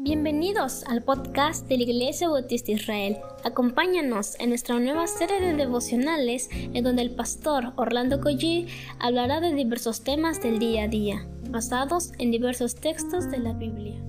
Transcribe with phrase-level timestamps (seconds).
[0.00, 3.16] Bienvenidos al podcast de la Iglesia Bautista Israel.
[3.42, 8.68] Acompáñanos en nuestra nueva serie de devocionales en donde el pastor Orlando Collie
[9.00, 14.00] hablará de diversos temas del día a día, basados en diversos textos de la Biblia.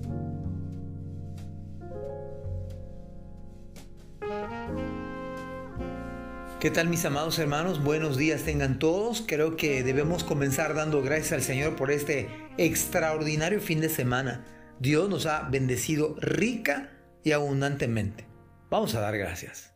[6.60, 7.82] ¿Qué tal mis amados hermanos?
[7.82, 9.24] Buenos días tengan todos.
[9.26, 12.28] Creo que debemos comenzar dando gracias al Señor por este
[12.58, 14.44] extraordinario fin de semana
[14.80, 16.90] Dios nos ha bendecido rica
[17.22, 18.26] y abundantemente.
[18.70, 19.74] Vamos a dar gracias.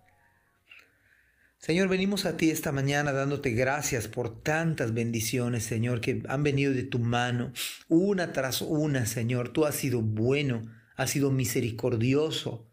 [1.59, 6.73] Señor, venimos a ti esta mañana dándote gracias por tantas bendiciones, Señor, que han venido
[6.73, 7.53] de tu mano,
[7.89, 9.51] una tras una, Señor.
[9.51, 10.63] Tú has sido bueno,
[10.97, 12.67] has sido misericordioso,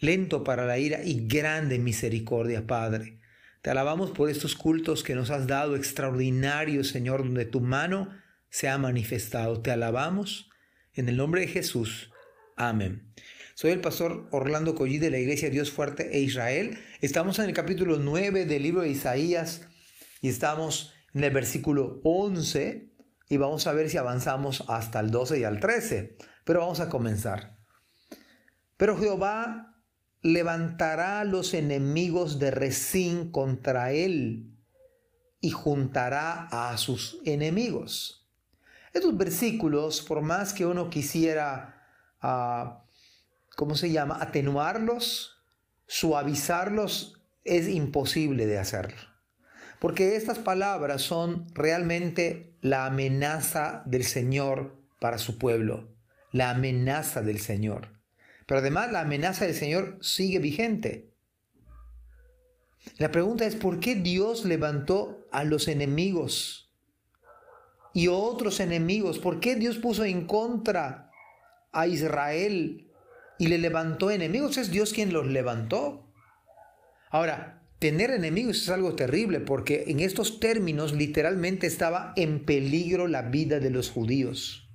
[0.00, 3.20] lento para la ira y grande misericordia, Padre.
[3.62, 8.08] Te alabamos por estos cultos que nos has dado extraordinarios, Señor, donde tu mano
[8.48, 9.60] se ha manifestado.
[9.60, 10.50] Te alabamos
[10.94, 12.10] en el nombre de Jesús.
[12.56, 13.12] Amén.
[13.54, 16.78] Soy el pastor Orlando Collí de la Iglesia Dios Fuerte e Israel.
[17.00, 19.68] Estamos en el capítulo 9 del libro de Isaías
[20.20, 22.92] y estamos en el versículo 11
[23.28, 26.16] y vamos a ver si avanzamos hasta el 12 y al 13.
[26.44, 27.58] Pero vamos a comenzar.
[28.76, 29.80] Pero Jehová
[30.20, 34.56] levantará a los enemigos de Resín contra él
[35.40, 38.23] y juntará a sus enemigos.
[38.94, 41.82] Estos versículos, por más que uno quisiera,
[42.22, 42.84] ah,
[43.56, 45.42] ¿cómo se llama?, atenuarlos,
[45.88, 49.02] suavizarlos, es imposible de hacerlo.
[49.80, 55.92] Porque estas palabras son realmente la amenaza del Señor para su pueblo,
[56.30, 58.00] la amenaza del Señor.
[58.46, 61.12] Pero además la amenaza del Señor sigue vigente.
[62.98, 66.63] La pregunta es, ¿por qué Dios levantó a los enemigos
[67.94, 69.18] y otros enemigos.
[69.18, 71.10] ¿Por qué Dios puso en contra
[71.72, 72.90] a Israel
[73.38, 74.58] y le levantó enemigos?
[74.58, 76.12] Es Dios quien los levantó.
[77.08, 83.22] Ahora, tener enemigos es algo terrible porque en estos términos literalmente estaba en peligro la
[83.22, 84.68] vida de los judíos.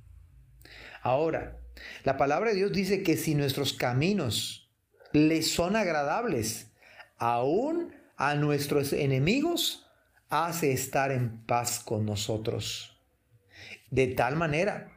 [1.01, 1.59] Ahora,
[2.03, 4.71] la palabra de Dios dice que si nuestros caminos
[5.11, 6.71] les son agradables,
[7.17, 9.85] aún a nuestros enemigos,
[10.29, 12.98] hace estar en paz con nosotros.
[13.91, 14.91] De tal manera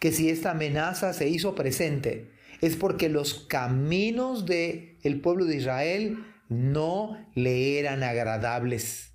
[0.00, 2.30] que si esta amenaza se hizo presente,
[2.60, 9.12] es porque los caminos del el pueblo de Israel no le eran agradables.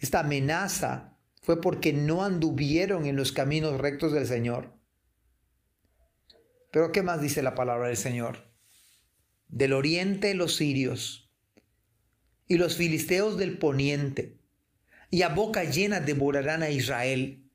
[0.00, 4.74] Esta amenaza fue porque no anduvieron en los caminos rectos del Señor.
[6.70, 8.50] Pero ¿qué más dice la palabra del Señor?
[9.48, 11.32] Del oriente los sirios
[12.46, 14.38] y los filisteos del poniente,
[15.08, 17.49] y a boca llena devorarán a Israel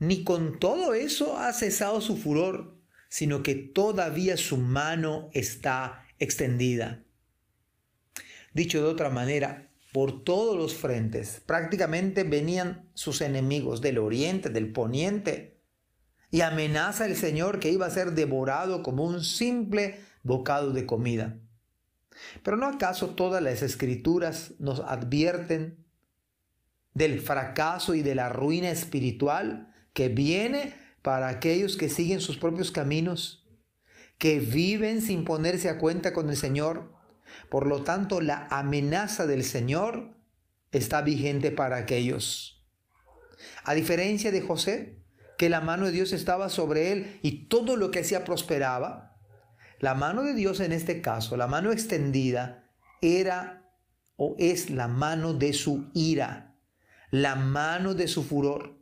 [0.00, 2.76] ni con todo eso ha cesado su furor,
[3.08, 7.04] sino que todavía su mano está extendida.
[8.52, 14.72] Dicho de otra manera, por todos los frentes prácticamente venían sus enemigos del oriente, del
[14.72, 15.60] poniente,
[16.30, 21.38] y amenaza el Señor que iba a ser devorado como un simple bocado de comida.
[22.42, 25.84] Pero ¿no acaso todas las escrituras nos advierten
[26.94, 29.69] del fracaso y de la ruina espiritual
[30.00, 30.72] que viene
[31.02, 33.46] para aquellos que siguen sus propios caminos,
[34.16, 36.94] que viven sin ponerse a cuenta con el Señor.
[37.50, 40.16] Por lo tanto, la amenaza del Señor
[40.72, 42.66] está vigente para aquellos.
[43.62, 45.04] A diferencia de José,
[45.36, 49.18] que la mano de Dios estaba sobre él y todo lo que hacía prosperaba,
[49.80, 52.70] la mano de Dios en este caso, la mano extendida,
[53.02, 53.70] era
[54.16, 56.56] o es la mano de su ira,
[57.10, 58.79] la mano de su furor.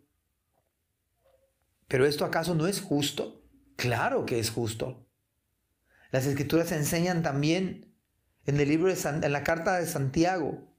[1.88, 3.42] ¿Pero esto acaso no es justo?
[3.76, 5.06] Claro que es justo.
[6.10, 7.94] Las escrituras enseñan también
[8.46, 10.74] en el libro de en la carta de Santiago.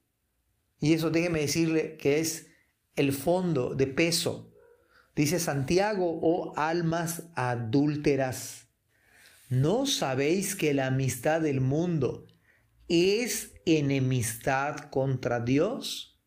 [0.80, 2.48] Y eso déjeme decirle que es
[2.96, 4.54] el fondo de peso.
[5.16, 8.68] Dice Santiago, oh almas adúlteras,
[9.50, 12.26] ¿no sabéis que la amistad del mundo
[12.88, 16.20] es enemistad contra Dios?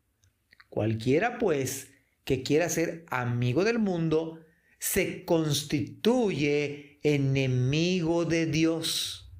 [0.69, 1.89] Cualquiera pues
[2.25, 4.41] que quiera ser amigo del mundo,
[4.83, 9.33] se constituye enemigo de Dios.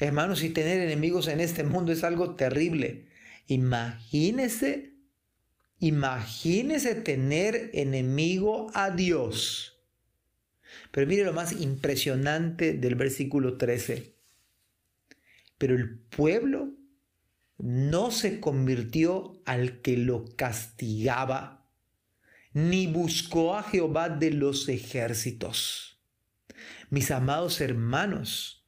[0.00, 3.04] Hermanos, y tener enemigos en este mundo es algo terrible.
[3.48, 4.94] Imagínese,
[5.78, 9.78] imagínese tener enemigo a Dios.
[10.90, 14.14] Pero mire lo más impresionante del versículo 13.
[15.58, 16.70] Pero el pueblo
[17.58, 21.61] no se convirtió al que lo castigaba
[22.52, 26.00] ni buscó a Jehová de los ejércitos.
[26.90, 28.66] Mis amados hermanos,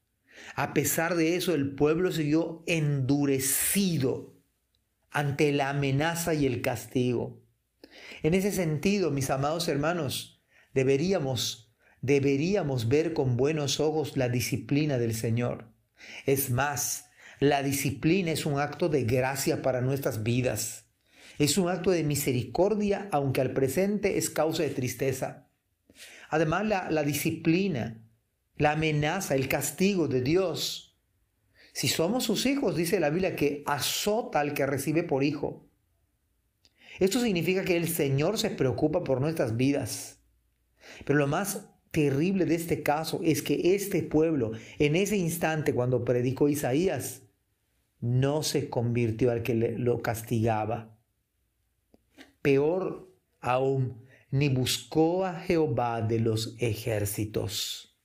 [0.56, 4.34] a pesar de eso, el pueblo siguió endurecido
[5.10, 7.42] ante la amenaza y el castigo.
[8.22, 10.42] En ese sentido, mis amados hermanos,
[10.72, 15.72] deberíamos, deberíamos ver con buenos ojos la disciplina del Señor.
[16.26, 17.10] Es más,
[17.40, 20.83] la disciplina es un acto de gracia para nuestras vidas.
[21.38, 25.48] Es un acto de misericordia, aunque al presente es causa de tristeza.
[26.30, 28.02] Además, la, disciplina,
[28.56, 30.98] la amenaza, el castigo de Dios.
[31.72, 35.68] Si somos sus hijos, dice la Biblia, que azota al que recibe por hijo.
[37.00, 40.20] Esto significa que el Señor se preocupa por nuestras vidas.
[41.04, 46.04] Pero lo más terrible de este caso es que este pueblo, en ese instante cuando
[46.04, 47.22] predicó Isaías,
[48.00, 50.93] no se convirtió al que lo castigaba.
[52.44, 53.10] Peor
[53.40, 57.96] aún, ni buscó a Jehová de los ejércitos.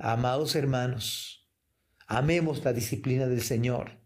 [0.00, 1.48] Amados hermanos,
[2.08, 4.00] amemos la disciplina del Señor.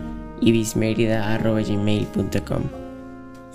[0.40, 2.85] ibismerida.gmail.com.